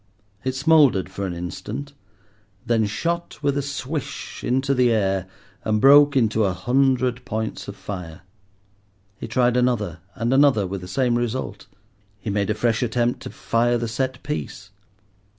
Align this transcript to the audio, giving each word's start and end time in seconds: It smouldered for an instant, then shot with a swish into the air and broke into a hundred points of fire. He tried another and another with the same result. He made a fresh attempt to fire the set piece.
It 0.43 0.55
smouldered 0.55 1.09
for 1.11 1.27
an 1.27 1.35
instant, 1.35 1.93
then 2.65 2.87
shot 2.87 3.37
with 3.43 3.55
a 3.55 3.61
swish 3.61 4.43
into 4.43 4.73
the 4.73 4.89
air 4.89 5.27
and 5.63 5.79
broke 5.79 6.17
into 6.17 6.43
a 6.43 6.53
hundred 6.53 7.23
points 7.23 7.67
of 7.67 7.75
fire. 7.75 8.21
He 9.19 9.27
tried 9.27 9.55
another 9.55 9.99
and 10.15 10.33
another 10.33 10.65
with 10.65 10.81
the 10.81 10.87
same 10.87 11.19
result. 11.19 11.67
He 12.19 12.31
made 12.31 12.49
a 12.49 12.55
fresh 12.55 12.81
attempt 12.81 13.19
to 13.19 13.29
fire 13.29 13.77
the 13.77 13.87
set 13.87 14.23
piece. 14.23 14.71